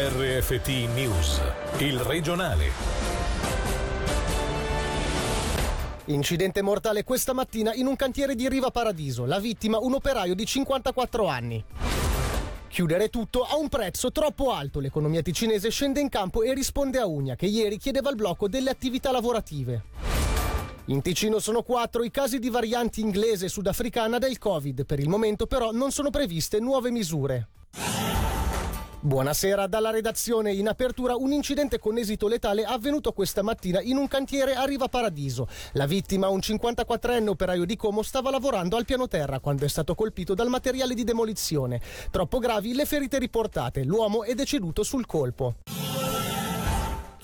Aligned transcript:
RFT 0.00 0.68
News, 0.94 1.40
il 1.78 1.98
regionale. 1.98 2.70
Incidente 6.04 6.62
mortale 6.62 7.02
questa 7.02 7.32
mattina 7.32 7.74
in 7.74 7.88
un 7.88 7.96
cantiere 7.96 8.36
di 8.36 8.48
Riva 8.48 8.70
Paradiso. 8.70 9.24
La 9.24 9.40
vittima 9.40 9.78
un 9.80 9.94
operaio 9.94 10.36
di 10.36 10.46
54 10.46 11.26
anni. 11.26 11.64
Chiudere 12.68 13.08
tutto 13.08 13.42
a 13.42 13.56
un 13.56 13.68
prezzo 13.68 14.12
troppo 14.12 14.52
alto. 14.52 14.78
L'economia 14.78 15.20
ticinese 15.20 15.68
scende 15.70 15.98
in 15.98 16.10
campo 16.10 16.44
e 16.44 16.54
risponde 16.54 16.98
a 16.98 17.06
Ugna, 17.06 17.34
che 17.34 17.46
ieri 17.46 17.76
chiedeva 17.76 18.08
il 18.10 18.14
blocco 18.14 18.46
delle 18.46 18.70
attività 18.70 19.10
lavorative. 19.10 19.82
In 20.84 21.02
Ticino 21.02 21.40
sono 21.40 21.62
quattro 21.62 22.04
i 22.04 22.12
casi 22.12 22.38
di 22.38 22.50
varianti 22.50 23.00
inglese 23.00 23.46
e 23.46 23.48
sudafricana 23.48 24.18
del 24.18 24.38
Covid. 24.38 24.86
Per 24.86 25.00
il 25.00 25.08
momento 25.08 25.48
però 25.48 25.72
non 25.72 25.90
sono 25.90 26.10
previste 26.10 26.60
nuove 26.60 26.92
misure. 26.92 27.48
Buonasera 29.00 29.68
dalla 29.68 29.90
redazione. 29.90 30.52
In 30.52 30.66
apertura 30.66 31.14
un 31.14 31.30
incidente 31.30 31.78
con 31.78 31.96
esito 31.98 32.26
letale 32.26 32.64
avvenuto 32.64 33.12
questa 33.12 33.42
mattina 33.42 33.80
in 33.80 33.96
un 33.96 34.08
cantiere 34.08 34.56
a 34.56 34.64
Riva 34.64 34.88
Paradiso. 34.88 35.46
La 35.74 35.86
vittima, 35.86 36.28
un 36.28 36.40
54enne 36.40 37.28
operaio 37.28 37.64
di 37.64 37.76
Como, 37.76 38.02
stava 38.02 38.30
lavorando 38.30 38.76
al 38.76 38.84
piano 38.84 39.06
terra 39.06 39.38
quando 39.38 39.64
è 39.64 39.68
stato 39.68 39.94
colpito 39.94 40.34
dal 40.34 40.48
materiale 40.48 40.94
di 40.94 41.04
demolizione. 41.04 41.80
Troppo 42.10 42.38
gravi 42.38 42.74
le 42.74 42.86
ferite 42.86 43.20
riportate. 43.20 43.84
L'uomo 43.84 44.24
è 44.24 44.34
deceduto 44.34 44.82
sul 44.82 45.06
colpo. 45.06 45.54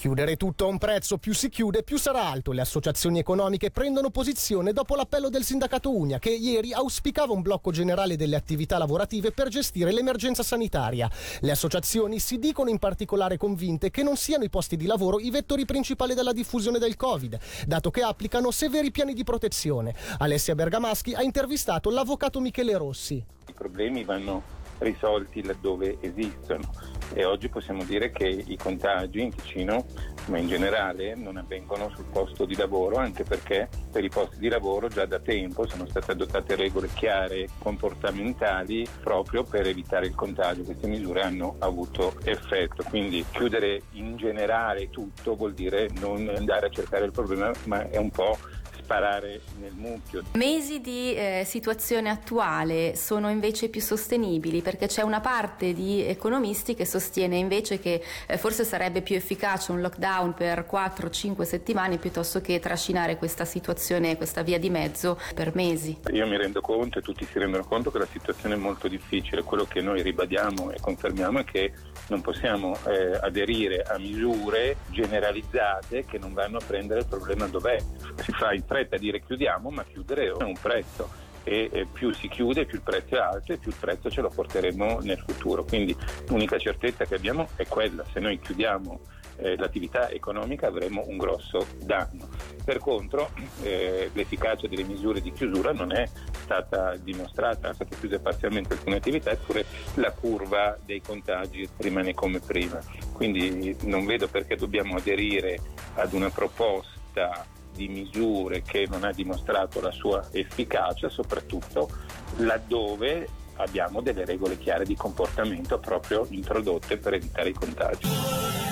Chiudere 0.05 0.37
tutto 0.37 0.67
a 0.67 0.69
un 0.69 0.77
prezzo, 0.77 1.17
più 1.17 1.33
si 1.33 1.49
chiude, 1.49 1.83
più 1.83 1.97
sarà 1.97 2.29
alto. 2.29 2.53
Le 2.53 2.61
associazioni 2.61 3.19
economiche 3.19 3.71
prendono 3.71 4.11
posizione 4.11 4.75
dopo 4.75 4.97
l'appello 4.97 5.31
del 5.31 5.45
sindacato 5.45 5.97
Unia, 5.97 6.19
che 6.19 6.29
ieri 6.29 6.75
auspicava 6.75 7.33
un 7.33 7.41
blocco 7.41 7.71
generale 7.71 8.15
delle 8.15 8.37
attività 8.37 8.77
lavorative 8.77 9.33
per 9.33 9.49
gestire 9.49 9.93
l'emergenza 9.93 10.43
sanitaria. 10.43 11.11
Le 11.41 11.51
associazioni 11.51 12.19
si 12.19 12.39
dicono 12.39 12.69
in 12.69 12.79
particolare 12.79 13.39
convinte 13.39 13.91
che 13.91 14.03
non 14.03 14.19
siano 14.19 14.45
i 14.45 14.51
posti 14.51 14.77
di 14.77 14.85
lavoro 14.85 15.19
i 15.19 15.31
vettori 15.31 15.65
principali 15.65 16.13
della 16.13 16.35
diffusione 16.35 16.79
del 16.79 16.97
Covid, 16.97 17.39
dato 17.67 17.91
che 17.91 18.03
applicano 18.03 18.51
severi 18.51 18.91
piani 18.91 19.15
di 19.15 19.25
protezione. 19.25 19.95
Alessia 20.19 20.55
Bergamaschi 20.55 21.15
ha 21.15 21.23
intervistato 21.23 21.89
l'avvocato 21.89 22.41
Michele 22.41 22.77
Rossi. 22.77 23.25
I 23.47 23.53
problemi 23.55 24.05
vanno 24.05 24.64
risolti 24.79 25.45
laddove 25.45 25.97
esistono 26.01 26.71
e 27.13 27.25
oggi 27.25 27.49
possiamo 27.49 27.85
dire 27.85 28.11
che 28.11 28.27
i 28.27 28.57
contagi 28.57 29.21
in 29.21 29.35
Ticino, 29.35 29.87
ma 30.27 30.39
in 30.39 30.49
generale, 30.49 31.15
non 31.15 31.37
avvengono 31.37 31.91
sul 31.95 32.07
posto 32.11 32.45
di 32.45 32.57
lavoro, 32.57 32.97
anche 32.97 33.25
perché 33.25 33.69
per 33.93 34.03
i 34.03 34.09
posti 34.09 34.39
di 34.39 34.49
lavoro 34.49 34.89
già 34.89 35.05
da 35.05 35.21
tempo 35.21 35.69
sono 35.69 35.87
state 35.87 36.13
adottate 36.13 36.57
regole 36.57 36.89
chiare 36.93 37.49
comportamentali 37.59 38.87
proprio 39.01 39.45
per 39.45 39.67
evitare 39.67 40.07
il 40.07 40.15
contagio. 40.15 40.63
Queste 40.63 40.89
misure 40.89 41.23
hanno 41.23 41.57
avuto 41.59 42.15
effetto, 42.25 42.83
quindi 42.89 43.25
chiudere 43.31 43.83
in 43.93 44.17
generale 44.17 44.91
tutto 44.91 45.37
vuol 45.37 45.55
dire 45.55 45.89
non 46.01 46.29
andare 46.35 46.67
a 46.67 46.71
cercare 46.71 47.05
il 47.05 47.13
problema, 47.13 47.53
ma 47.65 47.89
è 47.91 47.97
un 47.97 48.11
po' 48.11 48.39
sparare 48.85 49.41
nel 49.59 49.73
mucchio. 49.73 50.23
Mesi 50.35 50.81
di 50.81 51.15
eh, 51.15 51.43
situazione 51.47 52.11
attuale 52.11 52.95
sono 52.97 53.31
invece 53.31 53.69
più 53.69 53.81
sostenibili 53.81 54.61
perché 54.61 54.87
c'è 54.87 55.03
una 55.03 55.21
parte 55.21 55.73
di 55.73 56.03
economisti 56.03 56.75
che 56.75 56.85
sostiene 56.85 57.37
invece 57.37 57.81
che 57.81 58.03
eh, 58.27 58.37
forse 58.37 58.65
sarebbe 58.65 59.01
più 59.01 59.17
efficace 59.17 59.73
un 59.73 59.81
lockdown 59.81 60.35
per 60.35 60.67
4-5 60.71 61.43
settimane 61.43 61.97
piuttosto 61.97 62.41
che 62.41 62.61
trascinare 62.61 63.17
questa 63.17 63.47
situazione, 63.47 64.17
questa 64.17 64.43
via 64.43 64.59
di 64.59 64.69
mezzo 64.71 65.19
per 65.35 65.55
mesi. 65.55 65.99
Io 66.13 66.27
mi 66.27 66.37
rendo 66.37 66.61
conto 66.61 66.99
e 66.99 67.03
tutti 67.03 67.25
si 67.25 67.39
rendono 67.39 67.65
conto 67.65 67.91
che 67.91 67.99
la 67.99 68.07
situazione 68.07 68.55
è 68.55 68.59
molto 68.59 68.87
difficile. 68.87 69.43
Quello 69.43 69.65
che 69.65 69.81
noi 69.81 70.03
ribadiamo 70.03 70.71
e 70.71 70.77
confermiamo 70.81 71.41
è 71.41 71.45
che 71.45 71.73
non 72.09 72.21
possiamo 72.21 72.77
eh, 72.87 73.19
aderire 73.21 73.83
a 73.83 73.99
misure 73.99 74.77
generalizzate 74.91 76.05
che 76.05 76.19
non 76.19 76.35
vanno 76.35 76.59
a 76.59 76.63
prendere 76.65 77.01
il 77.01 77.07
problema 77.07 77.47
dov'è. 77.47 77.79
Si 78.23 78.33
fa 78.33 78.53
in 78.53 78.65
fretta 78.75 78.97
a 78.97 78.99
dire 78.99 79.23
chiudiamo, 79.23 79.71
ma 79.71 79.85
chiudere 79.85 80.33
è 80.37 80.43
un 80.43 80.57
prezzo 80.61 81.09
e, 81.45 81.69
e 81.71 81.87
più 81.87 82.13
si 82.13 82.27
chiude 82.27 82.65
più 82.65 82.79
il 82.79 82.83
prezzo 82.83 83.15
è 83.15 83.19
alto 83.19 83.53
e 83.53 83.59
più 83.59 83.71
il 83.71 83.77
prezzo 83.79 84.11
ce 84.11 84.21
lo 84.21 84.31
porteremo 84.31 84.99
nel 85.03 85.23
futuro. 85.25 85.63
Quindi 85.63 85.97
l'unica 86.27 86.59
certezza 86.59 87.05
che 87.05 87.15
abbiamo 87.15 87.49
è 87.55 87.67
quella, 87.69 88.05
se 88.13 88.19
noi 88.19 88.41
chiudiamo 88.41 89.01
eh, 89.37 89.57
l'attività 89.57 90.11
economica 90.11 90.67
avremo 90.67 91.05
un 91.07 91.17
grosso 91.17 91.67
danno. 91.85 92.29
Per 92.65 92.79
contro 92.79 93.31
eh, 93.63 94.11
l'efficacia 94.13 94.67
delle 94.67 94.83
misure 94.83 95.21
di 95.21 95.33
chiusura 95.33 95.73
non 95.73 95.93
è 95.93 96.09
stata 96.43 96.97
dimostrata, 96.97 97.61
sono 97.61 97.75
state 97.75 97.97
chiuse 98.01 98.19
parzialmente 98.19 98.73
alcune 98.75 98.97
attività, 98.97 99.31
eppure 99.31 99.65
la 99.95 100.11
curva 100.11 100.77
dei 100.85 101.01
contagi 101.01 101.69
rimane 101.77 102.13
come 102.13 102.41
prima. 102.41 102.81
Quindi 103.13 103.77
non 103.83 104.05
vedo 104.05 104.27
perché 104.27 104.57
dobbiamo 104.57 104.97
aderire 104.97 105.59
ad 105.95 106.13
una 106.13 106.31
proposta 106.31 107.47
di 107.75 107.89
misure 107.89 108.63
che 108.63 108.87
non 108.89 109.05
ha 109.05 109.13
dimostrato 109.13 109.81
la 109.81 109.91
sua 109.91 110.27
efficacia, 110.31 111.09
soprattutto 111.09 111.91
laddove 112.37 113.29
abbiamo 113.57 114.01
delle 114.01 114.25
regole 114.25 114.59
chiare 114.59 114.85
di 114.85 114.97
comportamento 114.97 115.79
proprio 115.79 116.27
introdotte 116.31 116.97
per 116.97 117.15
evitare 117.15 117.49
i 117.51 117.55
contagi. 117.55 118.64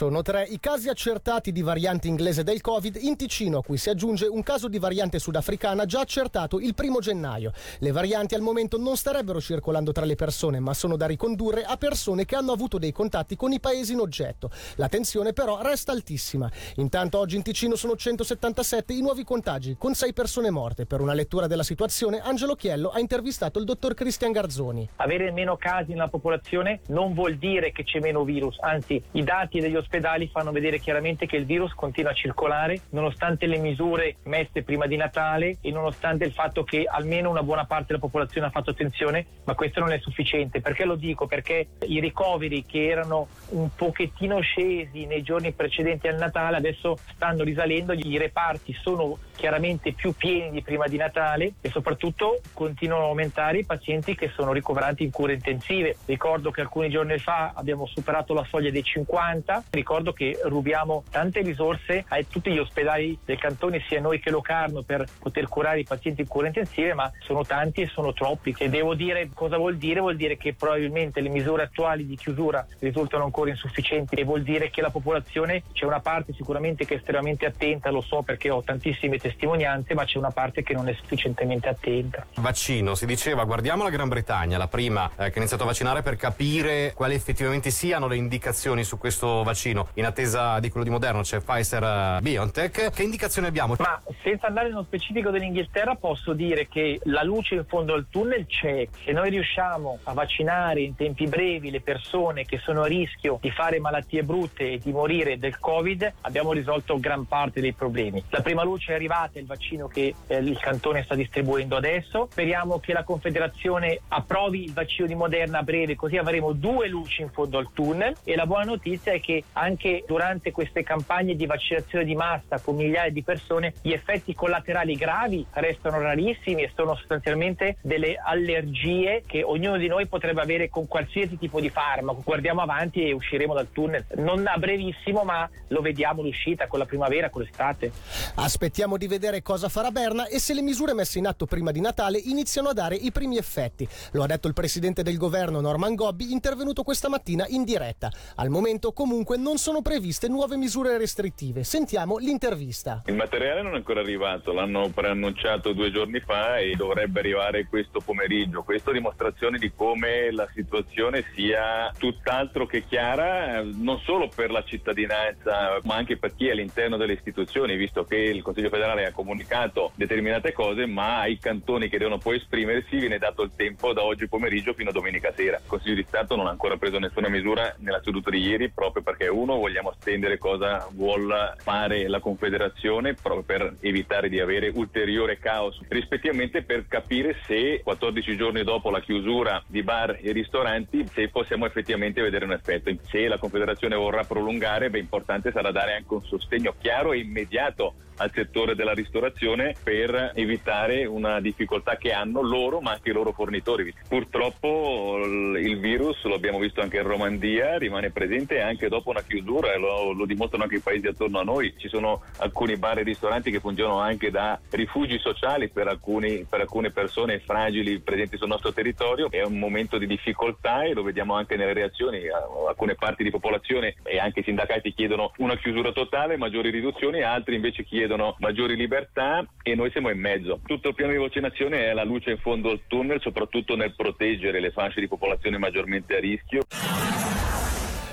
Sono 0.00 0.22
tre 0.22 0.44
i 0.48 0.58
casi 0.60 0.88
accertati 0.88 1.52
di 1.52 1.60
variante 1.60 2.08
inglese 2.08 2.42
del 2.42 2.62
Covid 2.62 2.96
in 3.02 3.18
Ticino, 3.18 3.58
a 3.58 3.62
cui 3.62 3.76
si 3.76 3.90
aggiunge 3.90 4.24
un 4.24 4.42
caso 4.42 4.66
di 4.66 4.78
variante 4.78 5.18
sudafricana 5.18 5.84
già 5.84 6.00
accertato 6.00 6.58
il 6.58 6.74
primo 6.74 7.00
gennaio. 7.00 7.52
Le 7.80 7.92
varianti 7.92 8.34
al 8.34 8.40
momento 8.40 8.78
non 8.78 8.96
starebbero 8.96 9.42
circolando 9.42 9.92
tra 9.92 10.06
le 10.06 10.14
persone, 10.14 10.58
ma 10.58 10.72
sono 10.72 10.96
da 10.96 11.04
ricondurre 11.04 11.64
a 11.64 11.76
persone 11.76 12.24
che 12.24 12.34
hanno 12.34 12.52
avuto 12.52 12.78
dei 12.78 12.92
contatti 12.92 13.36
con 13.36 13.52
i 13.52 13.60
paesi 13.60 13.92
in 13.92 13.98
oggetto. 13.98 14.50
La 14.76 14.88
tensione 14.88 15.34
però 15.34 15.60
resta 15.60 15.92
altissima. 15.92 16.50
Intanto 16.76 17.18
oggi 17.18 17.36
in 17.36 17.42
Ticino 17.42 17.74
sono 17.74 17.94
177 17.94 18.94
i 18.94 19.02
nuovi 19.02 19.22
contagi, 19.22 19.76
con 19.78 19.92
6 19.92 20.14
persone 20.14 20.48
morte. 20.48 20.86
Per 20.86 21.02
una 21.02 21.12
lettura 21.12 21.46
della 21.46 21.62
situazione, 21.62 22.22
Angelo 22.22 22.54
Chiello 22.54 22.88
ha 22.88 23.00
intervistato 23.00 23.58
il 23.58 23.66
dottor 23.66 23.92
Cristian 23.92 24.32
Garzoni. 24.32 24.88
Avere 24.96 25.30
meno 25.30 25.58
casi 25.58 25.90
nella 25.90 26.08
popolazione 26.08 26.80
non 26.86 27.12
vuol 27.12 27.36
dire 27.36 27.70
che 27.70 27.84
c'è 27.84 28.00
meno 28.00 28.24
virus, 28.24 28.56
anzi 28.60 29.02
i 29.10 29.22
dati 29.22 29.60
degli 29.60 29.74
ospedali 29.74 29.88
fanno 30.30 30.52
vedere 30.52 30.78
chiaramente 30.78 31.26
che 31.26 31.36
il 31.36 31.44
virus 31.44 31.72
continua 31.74 32.12
a 32.12 32.14
circolare 32.14 32.80
nonostante 32.90 33.46
le 33.46 33.58
misure 33.58 34.16
messe 34.24 34.62
prima 34.62 34.86
di 34.86 34.96
Natale 34.96 35.58
e 35.60 35.70
nonostante 35.70 36.24
il 36.24 36.32
fatto 36.32 36.62
che 36.62 36.84
almeno 36.88 37.30
una 37.30 37.42
buona 37.42 37.64
parte 37.64 37.86
della 37.88 37.98
popolazione 37.98 38.46
ha 38.46 38.50
fatto 38.50 38.70
attenzione, 38.70 39.26
ma 39.44 39.54
questo 39.54 39.80
non 39.80 39.92
è 39.92 39.98
sufficiente. 39.98 40.60
Perché 40.60 40.84
lo 40.84 40.94
dico? 40.94 41.26
Perché 41.26 41.68
i 41.86 42.00
ricoveri 42.00 42.64
che 42.64 42.86
erano 42.86 43.28
un 43.50 43.68
pochettino 43.74 44.40
scesi 44.40 45.06
nei 45.06 45.22
giorni 45.22 45.52
precedenti 45.52 46.08
al 46.08 46.16
Natale 46.16 46.56
adesso 46.56 46.98
stanno 47.14 47.42
risalendo, 47.42 47.92
i 47.92 48.18
reparti 48.18 48.72
sono 48.74 49.18
chiaramente 49.36 49.92
più 49.92 50.12
pieni 50.12 50.50
di 50.50 50.62
prima 50.62 50.86
di 50.86 50.98
Natale 50.98 51.54
e 51.60 51.70
soprattutto 51.70 52.40
continuano 52.52 53.04
a 53.04 53.08
aumentare 53.08 53.58
i 53.58 53.64
pazienti 53.64 54.14
che 54.14 54.30
sono 54.34 54.52
ricoverati 54.52 55.02
in 55.02 55.10
cure 55.10 55.32
intensive. 55.32 55.96
Ricordo 56.04 56.50
che 56.50 56.60
alcuni 56.60 56.90
giorni 56.90 57.16
fa 57.18 57.52
abbiamo 57.54 57.86
superato 57.86 58.34
la 58.34 58.44
soglia 58.44 58.70
dei 58.70 58.82
50, 58.82 59.64
ricordo 59.80 60.12
che 60.12 60.38
rubiamo 60.44 61.04
tante 61.10 61.40
risorse 61.40 62.04
a 62.08 62.22
tutti 62.28 62.52
gli 62.52 62.58
ospedali 62.58 63.18
del 63.24 63.38
cantone, 63.38 63.82
sia 63.88 64.00
noi 64.00 64.20
che 64.20 64.30
Locarno, 64.30 64.82
per 64.82 65.06
poter 65.18 65.48
curare 65.48 65.80
i 65.80 65.84
pazienti 65.84 66.20
in 66.20 66.28
cure 66.28 66.48
intensive, 66.48 66.94
ma 66.94 67.10
sono 67.20 67.44
tanti 67.44 67.80
e 67.80 67.86
sono 67.86 68.12
troppi. 68.12 68.54
E 68.58 68.68
devo 68.68 68.94
dire 68.94 69.30
cosa 69.32 69.56
vuol 69.56 69.76
dire? 69.76 70.00
Vuol 70.00 70.16
dire 70.16 70.36
che 70.36 70.54
probabilmente 70.54 71.20
le 71.20 71.28
misure 71.28 71.62
attuali 71.64 72.06
di 72.06 72.16
chiusura 72.16 72.66
risultano 72.80 73.24
ancora 73.24 73.50
insufficienti 73.50 74.14
e 74.16 74.24
vuol 74.24 74.42
dire 74.42 74.70
che 74.70 74.80
la 74.80 74.90
popolazione 74.90 75.62
c'è 75.72 75.86
una 75.86 76.00
parte 76.00 76.32
sicuramente 76.34 76.84
che 76.84 76.94
è 76.94 76.96
estremamente 76.98 77.46
attenta, 77.46 77.90
lo 77.90 78.02
so 78.02 78.22
perché 78.22 78.50
ho 78.50 78.62
tantissime 78.62 79.18
testimonianze, 79.18 79.94
ma 79.94 80.04
c'è 80.04 80.18
una 80.18 80.30
parte 80.30 80.62
che 80.62 80.74
non 80.74 80.88
è 80.88 80.94
sufficientemente 80.94 81.68
attenta. 81.68 82.26
Vaccino, 82.36 82.94
si 82.94 83.06
diceva, 83.06 83.44
guardiamo 83.44 83.82
la 83.82 83.90
Gran 83.90 84.08
Bretagna, 84.08 84.58
la 84.58 84.68
prima 84.68 85.10
eh, 85.12 85.30
che 85.30 85.36
ha 85.36 85.38
iniziato 85.38 85.62
a 85.62 85.66
vaccinare 85.66 86.02
per 86.02 86.16
capire 86.16 86.92
quali 86.94 87.14
effettivamente 87.14 87.70
siano 87.70 88.06
le 88.06 88.16
indicazioni 88.16 88.84
su 88.84 88.98
questo 88.98 89.42
vaccino. 89.42 89.69
In 89.70 90.04
attesa 90.04 90.58
di 90.58 90.68
quello 90.68 90.84
di 90.84 90.90
Moderno 90.90 91.22
c'è 91.22 91.40
Pfizer 91.40 91.82
eh, 91.82 92.18
BioNTech. 92.22 92.90
Che 92.90 93.02
indicazioni 93.02 93.46
abbiamo? 93.46 93.74
Ma 93.78 94.00
senza 94.22 94.46
andare 94.46 94.68
nello 94.68 94.82
specifico 94.82 95.30
dell'Inghilterra 95.30 95.94
posso 95.94 96.32
dire 96.32 96.66
che 96.68 96.98
la 97.04 97.22
luce 97.22 97.54
in 97.54 97.64
fondo 97.66 97.94
al 97.94 98.06
tunnel 98.10 98.46
c'è. 98.46 98.88
Se 99.04 99.12
noi 99.12 99.30
riusciamo 99.30 99.98
a 100.04 100.12
vaccinare 100.12 100.80
in 100.80 100.96
tempi 100.96 101.26
brevi 101.26 101.70
le 101.70 101.80
persone 101.80 102.44
che 102.44 102.58
sono 102.58 102.82
a 102.82 102.86
rischio 102.86 103.38
di 103.40 103.50
fare 103.50 103.78
malattie 103.80 104.22
brutte 104.22 104.72
e 104.72 104.78
di 104.78 104.92
morire 104.92 105.38
del 105.38 105.58
Covid, 105.58 106.12
abbiamo 106.22 106.52
risolto 106.52 106.98
gran 106.98 107.26
parte 107.26 107.60
dei 107.60 107.72
problemi. 107.72 108.22
La 108.30 108.40
prima 108.40 108.64
luce 108.64 108.92
è 108.92 108.94
arrivata, 108.94 109.38
il 109.38 109.46
vaccino 109.46 109.86
che 109.86 110.14
eh, 110.26 110.36
il 110.36 110.58
cantone 110.58 111.02
sta 111.04 111.14
distribuendo 111.14 111.76
adesso. 111.76 112.28
Speriamo 112.30 112.78
che 112.80 112.92
la 112.92 113.04
Confederazione 113.04 114.00
approvi 114.08 114.64
il 114.64 114.72
vaccino 114.72 115.06
di 115.06 115.14
Moderna 115.14 115.58
a 115.58 115.62
breve, 115.62 115.96
così 115.96 116.16
avremo 116.16 116.52
due 116.52 116.88
luci 116.88 117.22
in 117.22 117.30
fondo 117.30 117.58
al 117.58 117.68
tunnel. 117.72 118.16
E 118.24 118.34
la 118.36 118.46
buona 118.46 118.64
notizia 118.64 119.12
è 119.12 119.20
che 119.20 119.44
anche 119.52 120.04
durante 120.06 120.52
queste 120.52 120.82
campagne 120.82 121.34
di 121.34 121.46
vaccinazione 121.46 122.04
di 122.04 122.14
massa 122.14 122.60
con 122.60 122.76
migliaia 122.76 123.10
di 123.10 123.22
persone 123.22 123.74
gli 123.82 123.92
effetti 123.92 124.34
collaterali 124.34 124.94
gravi 124.94 125.44
restano 125.52 126.00
rarissimi 126.00 126.62
e 126.62 126.70
sono 126.74 126.94
sostanzialmente 126.94 127.76
delle 127.80 128.16
allergie 128.16 129.22
che 129.26 129.42
ognuno 129.42 129.76
di 129.76 129.88
noi 129.88 130.06
potrebbe 130.06 130.40
avere 130.40 130.68
con 130.68 130.86
qualsiasi 130.86 131.38
tipo 131.38 131.60
di 131.60 131.68
farmaco. 131.68 132.22
Guardiamo 132.24 132.60
avanti 132.60 133.04
e 133.04 133.12
usciremo 133.12 133.54
dal 133.54 133.70
tunnel, 133.72 134.04
non 134.16 134.46
a 134.46 134.56
brevissimo 134.56 135.22
ma 135.24 135.48
lo 135.68 135.80
vediamo 135.80 136.22
l'uscita 136.22 136.66
con 136.66 136.78
la 136.78 136.86
primavera, 136.86 137.30
con 137.30 137.42
l'estate. 137.42 137.92
Aspettiamo 138.36 138.96
di 138.96 139.06
vedere 139.06 139.42
cosa 139.42 139.68
farà 139.68 139.90
Berna 139.90 140.26
e 140.26 140.38
se 140.38 140.54
le 140.54 140.62
misure 140.62 140.94
messe 140.94 141.18
in 141.18 141.26
atto 141.26 141.46
prima 141.46 141.70
di 141.70 141.80
Natale 141.80 142.18
iniziano 142.18 142.68
a 142.68 142.72
dare 142.72 142.94
i 142.94 143.10
primi 143.12 143.36
effetti. 143.36 143.88
Lo 144.12 144.22
ha 144.22 144.26
detto 144.26 144.48
il 144.48 144.54
presidente 144.54 145.02
del 145.02 145.16
governo 145.16 145.60
Norman 145.60 145.94
Gobbi 145.94 146.32
intervenuto 146.32 146.82
questa 146.82 147.08
mattina 147.08 147.46
in 147.48 147.64
diretta. 147.64 148.10
Al 148.36 148.48
momento 148.48 148.92
comunque 148.92 149.36
non 149.40 149.56
sono 149.56 149.80
previste 149.80 150.28
nuove 150.28 150.56
misure 150.56 150.98
restrittive. 150.98 151.64
Sentiamo 151.64 152.18
l'intervista. 152.18 153.02
Il 153.06 153.14
materiale 153.14 153.62
non 153.62 153.72
è 153.72 153.76
ancora 153.76 154.00
arrivato, 154.00 154.52
l'hanno 154.52 154.90
preannunciato 154.90 155.72
due 155.72 155.90
giorni 155.90 156.20
fa 156.20 156.58
e 156.58 156.74
dovrebbe 156.76 157.20
arrivare 157.20 157.66
questo 157.66 158.00
pomeriggio. 158.00 158.62
Questo 158.62 158.90
è 158.90 158.92
dimostrazione 158.92 159.58
di 159.58 159.72
come 159.74 160.30
la 160.30 160.46
situazione 160.52 161.24
sia 161.34 161.90
tutt'altro 161.96 162.66
che 162.66 162.84
chiara, 162.86 163.62
non 163.62 163.98
solo 164.00 164.28
per 164.28 164.50
la 164.50 164.62
cittadinanza, 164.62 165.78
ma 165.84 165.94
anche 165.94 166.18
per 166.18 166.34
chi 166.34 166.48
è 166.48 166.50
all'interno 166.50 166.98
delle 166.98 167.14
istituzioni, 167.14 167.76
visto 167.76 168.04
che 168.04 168.16
il 168.16 168.42
Consiglio 168.42 168.68
federale 168.68 169.06
ha 169.06 169.12
comunicato 169.12 169.92
determinate 169.94 170.52
cose, 170.52 170.84
ma 170.84 171.20
ai 171.20 171.38
cantoni 171.38 171.88
che 171.88 171.96
devono 171.98 172.18
poi 172.18 172.36
esprimersi 172.36 172.98
viene 172.98 173.18
dato 173.18 173.42
il 173.42 173.52
tempo 173.56 173.94
da 173.94 174.04
oggi 174.04 174.28
pomeriggio 174.28 174.74
fino 174.74 174.90
a 174.90 174.92
domenica 174.92 175.32
sera. 175.34 175.56
Il 175.56 175.66
Consiglio 175.66 175.94
di 175.94 176.04
Stato 176.06 176.36
non 176.36 176.46
ha 176.46 176.50
ancora 176.50 176.76
preso 176.76 176.98
nessuna 176.98 177.28
misura 177.28 177.74
nella 177.78 178.02
seduta 178.04 178.28
di 178.28 178.38
ieri 178.38 178.70
proprio 178.70 179.02
perché 179.02 179.28
uno 179.30 179.56
vogliamo 179.56 179.94
stendere 179.98 180.38
cosa 180.38 180.86
vuole 180.92 181.54
fare 181.58 182.08
la 182.08 182.20
Confederazione 182.20 183.14
proprio 183.14 183.42
per 183.42 183.74
evitare 183.80 184.28
di 184.28 184.40
avere 184.40 184.70
ulteriore 184.74 185.38
caos, 185.38 185.80
rispettivamente 185.88 186.62
per 186.62 186.86
capire 186.86 187.36
se 187.46 187.80
14 187.82 188.36
giorni 188.36 188.62
dopo 188.62 188.90
la 188.90 189.00
chiusura 189.00 189.62
di 189.66 189.82
bar 189.82 190.18
e 190.20 190.32
ristoranti 190.32 191.06
se 191.12 191.28
possiamo 191.28 191.66
effettivamente 191.66 192.20
vedere 192.20 192.44
un 192.44 192.52
effetto. 192.52 192.90
Se 193.02 193.26
la 193.28 193.38
Confederazione 193.38 193.96
vorrà 193.96 194.24
prolungare, 194.24 194.90
beh, 194.90 194.98
importante 194.98 195.52
sarà 195.52 195.70
dare 195.70 195.94
anche 195.94 196.14
un 196.14 196.24
sostegno 196.24 196.74
chiaro 196.78 197.12
e 197.12 197.18
immediato 197.18 197.94
al 198.20 198.30
settore 198.32 198.74
della 198.74 198.92
ristorazione 198.92 199.74
per 199.82 200.32
evitare 200.34 201.06
una 201.06 201.40
difficoltà 201.40 201.96
che 201.96 202.12
hanno 202.12 202.42
loro 202.42 202.80
ma 202.80 202.92
anche 202.92 203.10
i 203.10 203.12
loro 203.14 203.32
fornitori. 203.32 203.92
Purtroppo 204.08 205.18
il 205.58 205.78
virus, 205.78 206.22
lo 206.24 206.34
abbiamo 206.34 206.58
visto 206.58 206.80
anche 206.80 206.98
in 206.98 207.04
Romandia, 207.04 207.78
rimane 207.78 208.10
presente 208.10 208.60
anche 208.60 208.88
dopo 208.88 209.10
una 209.10 209.19
chiusura 209.22 209.72
e 209.72 209.78
lo, 209.78 210.12
lo 210.12 210.24
dimostrano 210.24 210.64
anche 210.64 210.76
i 210.76 210.80
paesi 210.80 211.06
attorno 211.06 211.38
a 211.38 211.44
noi. 211.44 211.74
Ci 211.76 211.88
sono 211.88 212.22
alcuni 212.38 212.76
bar 212.76 212.98
e 212.98 213.02
ristoranti 213.02 213.50
che 213.50 213.60
funzionano 213.60 214.00
anche 214.00 214.30
da 214.30 214.58
rifugi 214.70 215.18
sociali 215.18 215.68
per, 215.68 215.88
alcuni, 215.88 216.46
per 216.48 216.60
alcune 216.60 216.90
persone 216.90 217.40
fragili 217.40 218.00
presenti 218.00 218.36
sul 218.36 218.48
nostro 218.48 218.72
territorio. 218.72 219.30
È 219.30 219.42
un 219.42 219.58
momento 219.58 219.98
di 219.98 220.06
difficoltà 220.06 220.84
e 220.84 220.94
lo 220.94 221.02
vediamo 221.02 221.34
anche 221.34 221.56
nelle 221.56 221.72
reazioni. 221.72 222.22
Alcune 222.68 222.94
parti 222.94 223.22
di 223.22 223.30
popolazione 223.30 223.96
e 224.02 224.18
anche 224.18 224.40
i 224.40 224.44
sindacati 224.44 224.92
chiedono 224.92 225.32
una 225.38 225.56
chiusura 225.56 225.92
totale, 225.92 226.36
maggiori 226.36 226.70
riduzioni, 226.70 227.22
altri 227.22 227.54
invece 227.54 227.84
chiedono 227.84 228.36
maggiori 228.38 228.76
libertà 228.76 229.44
e 229.62 229.74
noi 229.74 229.90
siamo 229.90 230.10
in 230.10 230.18
mezzo. 230.18 230.60
Tutto 230.64 230.88
il 230.88 230.94
piano 230.94 231.12
di 231.12 231.18
vaccinazione 231.18 231.90
è 231.90 231.92
la 231.92 232.04
luce 232.04 232.30
in 232.30 232.38
fondo 232.38 232.70
al 232.70 232.80
tunnel, 232.86 233.20
soprattutto 233.20 233.76
nel 233.76 233.94
proteggere 233.94 234.60
le 234.60 234.70
fasce 234.70 235.00
di 235.00 235.08
popolazione 235.08 235.58
maggiormente 235.58 236.16
a 236.16 236.20
rischio. 236.20 236.62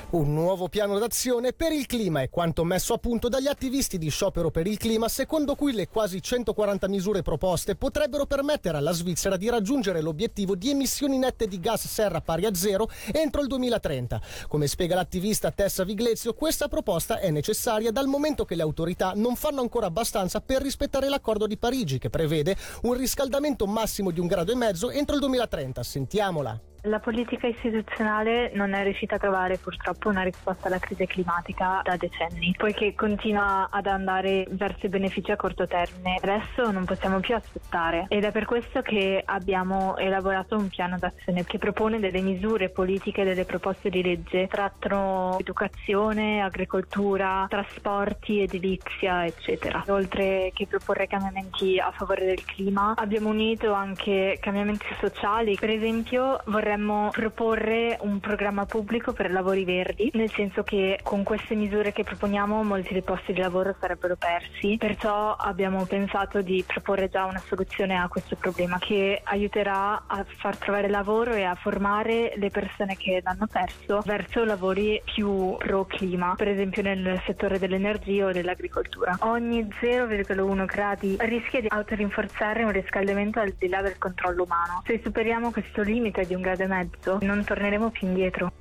Un 0.10 0.34
nuovo 0.34 0.70
piano 0.70 0.98
d'azione 1.00 1.52
per 1.52 1.74
il 1.74 1.86
clima 1.86 2.22
è 2.22 2.30
quanto 2.30 2.64
messo 2.64 2.94
a 2.94 2.98
punto 2.98 3.28
dagli 3.28 3.48
attivisti 3.48 3.98
di 3.98 4.08
sciopero 4.08 4.50
per 4.50 4.66
il 4.66 4.78
clima, 4.78 5.10
secondo 5.10 5.54
cui 5.56 5.74
le 5.74 5.90
quasi 5.90 6.22
140 6.22 6.88
misure 6.88 7.22
proposte 7.22 7.76
potrebbero 7.76 8.26
permettere 8.26 8.78
alla 8.78 8.94
Svizzera 8.94 9.36
di 9.36 9.50
raggiungere 9.50 10.00
l'obiettivo 10.00 10.56
di 10.56 10.70
emissioni 10.70 11.18
nette 11.18 11.46
di 11.46 11.60
gas 11.60 11.88
serra 11.88 12.22
pari 12.22 12.46
a 12.46 12.54
zero 12.54 12.88
entro 13.12 13.42
il 13.42 13.48
2030. 13.48 14.22
Come 14.48 14.68
spiega 14.68 14.96
l'attivista 14.96 15.52
Tessa 15.52 15.84
Viglezio, 15.84 16.34
questa 16.34 16.70
proposta 16.70 17.20
è 17.20 17.30
necessaria 17.30 17.92
dal 17.92 18.08
momento 18.08 18.46
che 18.46 18.56
le 18.56 18.64
autorità 18.64 19.12
non 19.14 19.36
fanno 19.36 19.60
ancora 19.60 19.88
abbastanza 19.88 20.40
per 20.40 20.62
rispettare 20.62 21.10
l'accordo 21.10 21.48
di 21.48 21.58
Parigi 21.58 21.98
che 21.98 22.10
prevede 22.10 22.56
un 22.84 22.94
riscaldamento 22.94 23.68
massimo 23.68 24.12
di 24.12 24.22
un 24.22 24.28
grado 24.28 24.54
e 24.54 24.56
mezzo 24.56 24.90
entro 24.90 25.16
il 25.16 25.20
2030. 25.20 25.84
Sentiamola. 25.84 26.62
La 26.88 27.00
politica 27.00 27.48
istituzionale 27.48 28.50
non 28.54 28.74
è 28.74 28.82
riuscita 28.84 29.16
a 29.16 29.20
trovare 29.20 29.58
purtroppo 29.58 30.08
una 30.08 30.22
risposta 30.22 30.68
alla 30.68 30.80
crisi 30.80 31.06
climatica 31.06 31.82
da 31.84 31.98
decenni, 31.98 32.56
poiché 32.58 32.96
continua 32.96 33.68
ad 33.70 33.88
andare 33.88 34.46
verso 34.52 34.86
i 34.86 34.90
benefici 34.90 35.32
a 35.32 35.36
corto 35.36 35.68
termine. 35.68 36.18
Adesso 36.22 36.72
non 36.72 36.86
possiamo 36.86 37.20
più 37.20 37.36
aspettare 37.36 38.06
ed 38.08 38.24
è 38.24 38.32
per 38.32 38.46
questo 38.46 38.82
che 38.82 39.22
abbiamo 39.26 39.98
elaborato 39.98 40.56
un 40.56 40.70
piano 40.70 40.98
d'azione 40.98 41.44
che 41.44 41.58
propone 41.58 42.00
delle 42.00 42.22
misure 42.22 42.70
politiche, 42.70 43.26
delle 43.26 43.44
proposte 43.44 43.90
di 43.90 44.02
legge, 44.02 44.48
trattano 44.48 45.36
educazione, 45.40 46.42
agricoltura, 46.42 47.48
trasporti, 47.50 48.40
edilizia, 48.42 49.26
eccetera. 49.26 49.84
Oltre 49.88 50.52
che 50.54 50.68
proporre 50.68 51.08
cambiamenti 51.08 51.80
a 51.80 51.92
favore 51.92 52.24
del 52.24 52.46
clima, 52.46 52.94
abbiamo 52.96 53.28
unito 53.28 53.74
anche 53.74 54.38
cambiamenti 54.40 54.86
sociali. 55.02 55.58
Per 55.60 55.70
esempio 55.70 56.40
vorremmo 56.46 56.76
vorremmo 56.78 57.10
proporre 57.10 57.98
un 58.02 58.20
programma 58.20 58.66
pubblico 58.66 59.12
per 59.12 59.32
lavori 59.32 59.66
verdi, 59.66 60.12
nel 60.14 60.32
senso 60.32 60.64
che 60.64 61.00
con 61.02 61.24
queste 61.24 61.56
misure 61.56 61.92
che 61.92 62.04
proponiamo 62.04 62.64
molti 62.64 62.94
dei 62.94 63.02
posti 63.02 63.34
di 63.34 63.42
lavoro 63.42 63.76
sarebbero 63.80 64.16
persi, 64.16 64.78
perciò 64.78 65.36
abbiamo 65.36 65.86
pensato 65.86 66.42
di 66.42 66.64
proporre 66.66 67.10
già 67.10 67.26
una 67.26 67.42
soluzione 67.46 67.98
a 67.98 68.08
questo 68.08 68.36
problema 68.36 68.78
che 68.78 69.20
aiuterà 69.24 70.04
a 70.06 70.26
far 70.38 70.58
trovare 70.58 70.88
lavoro 70.88 71.34
e 71.34 71.44
a 71.44 71.56
formare 71.56 72.34
le 72.36 72.50
persone 72.52 72.96
che 72.96 73.22
l'hanno 73.24 73.48
perso 73.52 74.02
verso 74.06 74.46
lavori 74.46 75.02
più 75.04 75.56
pro 75.58 75.86
clima, 75.86 76.36
per 76.38 76.50
esempio 76.50 76.84
nel 76.84 77.20
settore 77.26 77.58
dell'energia 77.58 78.28
o 78.28 78.32
dell'agricoltura. 78.32 79.18
Ogni 79.22 79.68
0,1 79.82 80.66
gradi 80.66 81.18
rischia 81.20 81.62
di 81.62 81.68
autorinforzare 81.70 82.64
un 82.64 82.72
riscaldamento 82.72 83.40
al 83.40 83.56
di 83.58 83.68
là 83.68 83.82
del 83.82 83.98
controllo 83.98 84.44
umano. 84.44 84.84
Se 84.86 85.00
superiamo 85.04 85.52
questo 85.52 85.82
limite 85.82 86.26
di 86.26 86.36
un 86.36 86.42
grado 86.42 86.66
e 86.68 86.70
mezzo 86.70 87.18
non 87.22 87.44
torneremo 87.44 87.90
più 87.90 88.08
indietro. 88.08 88.52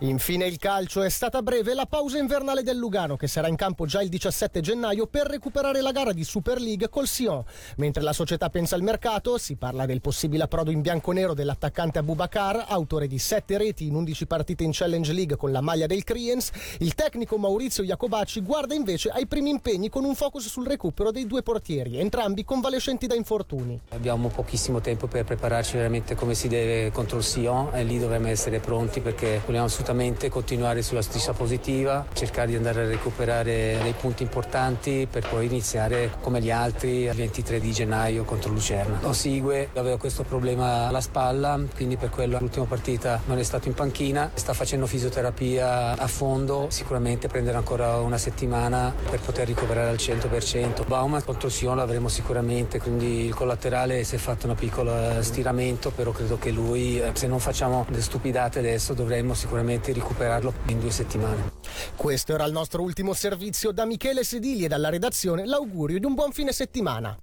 Infine 0.00 0.44
il 0.44 0.58
calcio 0.58 1.00
è 1.00 1.08
stata 1.08 1.40
breve 1.40 1.72
la 1.72 1.86
pausa 1.86 2.18
invernale 2.18 2.62
del 2.62 2.76
Lugano 2.76 3.16
che 3.16 3.26
sarà 3.26 3.48
in 3.48 3.56
campo 3.56 3.86
già 3.86 4.02
il 4.02 4.10
17 4.10 4.60
gennaio 4.60 5.06
per 5.06 5.26
recuperare 5.26 5.80
la 5.80 5.90
gara 5.90 6.12
di 6.12 6.22
Super 6.22 6.60
League 6.60 6.90
col 6.90 7.06
Sion. 7.06 7.42
Mentre 7.76 8.02
la 8.02 8.12
società 8.12 8.50
pensa 8.50 8.74
al 8.74 8.82
mercato, 8.82 9.38
si 9.38 9.56
parla 9.56 9.86
del 9.86 10.02
possibile 10.02 10.42
approdo 10.42 10.70
in 10.70 10.82
bianco-nero 10.82 11.32
dell'attaccante 11.32 11.98
Abubakar, 11.98 12.66
autore 12.68 13.06
di 13.06 13.18
7 13.18 13.56
reti 13.56 13.86
in 13.86 13.94
11 13.94 14.26
partite 14.26 14.64
in 14.64 14.72
Challenge 14.74 15.10
League 15.14 15.36
con 15.36 15.50
la 15.50 15.62
maglia 15.62 15.86
del 15.86 16.04
Kriens. 16.04 16.50
Il 16.80 16.94
tecnico 16.94 17.38
Maurizio 17.38 17.82
Jacobacci 17.82 18.42
guarda 18.42 18.74
invece 18.74 19.08
ai 19.08 19.26
primi 19.26 19.48
impegni 19.48 19.88
con 19.88 20.04
un 20.04 20.14
focus 20.14 20.46
sul 20.46 20.66
recupero 20.66 21.10
dei 21.10 21.26
due 21.26 21.42
portieri, 21.42 21.98
entrambi 21.98 22.44
convalescenti 22.44 23.06
da 23.06 23.14
infortuni. 23.14 23.80
Abbiamo 23.92 24.28
pochissimo 24.28 24.82
tempo 24.82 25.06
per 25.06 25.24
prepararci 25.24 25.76
veramente 25.76 26.14
come 26.14 26.34
si 26.34 26.48
deve 26.48 26.90
contro 26.90 27.16
il 27.16 27.24
Sion 27.24 27.70
e 27.72 27.82
lì 27.82 27.98
dovremmo 27.98 28.28
essere 28.28 28.60
pronti 28.60 29.00
perché 29.00 29.40
vogliamo 29.46 29.64
assolutamente 29.64 29.84
assolutamente 29.86 30.28
continuare 30.28 30.82
sulla 30.82 31.02
striscia 31.02 31.32
positiva, 31.32 32.06
cercare 32.12 32.48
di 32.48 32.56
andare 32.56 32.82
a 32.82 32.86
recuperare 32.88 33.78
dei 33.80 33.94
punti 33.98 34.24
importanti 34.24 35.06
per 35.08 35.28
poi 35.28 35.46
iniziare 35.46 36.10
come 36.22 36.40
gli 36.40 36.50
altri 36.50 37.04
il 37.04 37.14
23 37.14 37.60
di 37.60 37.70
gennaio 37.70 38.24
contro 38.24 38.50
Lucerna. 38.50 38.98
Lo 39.00 39.12
segue, 39.12 39.68
aveva 39.74 39.96
questo 39.96 40.24
problema 40.24 40.88
alla 40.88 41.00
spalla, 41.00 41.60
quindi 41.76 41.96
per 41.96 42.10
quello 42.10 42.36
l'ultima 42.40 42.64
partita 42.64 43.20
non 43.26 43.38
è 43.38 43.44
stato 43.44 43.68
in 43.68 43.74
panchina, 43.74 44.30
sta 44.34 44.54
facendo 44.54 44.86
fisioterapia 44.86 45.96
a 45.96 46.06
fondo, 46.08 46.66
sicuramente 46.68 47.28
prenderà 47.28 47.58
ancora 47.58 47.98
una 47.98 48.18
settimana 48.18 48.92
per 49.08 49.20
poter 49.20 49.46
ricoverare 49.46 49.90
al 49.90 49.96
100%. 49.96 50.84
Bauman 50.84 51.22
contro 51.24 51.48
Sion 51.48 51.76
l'avremo 51.76 52.08
sicuramente, 52.08 52.80
quindi 52.80 53.24
il 53.26 53.34
collaterale 53.34 54.02
si 54.02 54.16
è 54.16 54.18
fatto 54.18 54.48
un 54.48 54.54
piccolo 54.56 55.22
stiramento, 55.22 55.90
però 55.90 56.10
credo 56.10 56.38
che 56.38 56.50
lui, 56.50 57.00
eh, 57.00 57.10
se 57.12 57.28
non 57.28 57.38
facciamo 57.38 57.86
le 57.88 58.02
stupidate 58.02 58.58
adesso, 58.58 58.92
dovremmo 58.92 59.34
sicuramente 59.34 59.74
sicuramente 59.76 59.92
recuperarlo 59.92 60.54
in 60.66 60.78
due 60.80 60.90
settimane. 60.90 61.52
Questo 61.94 62.34
era 62.34 62.44
il 62.44 62.52
nostro 62.52 62.82
ultimo 62.82 63.12
servizio 63.12 63.70
da 63.72 63.84
Michele 63.84 64.24
Sedili 64.24 64.64
e 64.64 64.68
dalla 64.68 64.88
redazione. 64.88 65.44
L'augurio 65.46 65.98
di 65.98 66.06
un 66.06 66.14
buon 66.14 66.32
fine 66.32 66.52
settimana. 66.52 67.18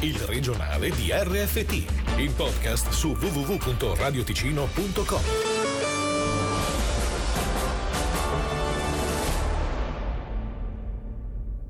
Il 0.00 0.18
regionale 0.20 0.90
di 0.90 1.10
RFT, 1.10 2.18
il 2.18 2.30
podcast 2.30 2.90
su 2.90 3.16
www.radioticino.com. 3.18 5.57